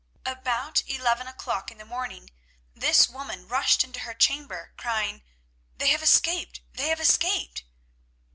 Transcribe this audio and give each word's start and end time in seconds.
About 0.25 0.81
eleven 0.87 1.27
o'clock 1.27 1.69
in 1.69 1.77
the 1.77 1.85
morning 1.85 2.31
this 2.73 3.07
woman 3.07 3.47
rushed 3.47 3.83
into 3.83 3.99
her 3.99 4.15
chamber 4.15 4.73
crying, 4.75 5.21
"They 5.77 5.89
have 5.89 6.01
escaped! 6.01 6.61
They 6.73 6.87
have 6.87 6.99
escaped!" 6.99 7.65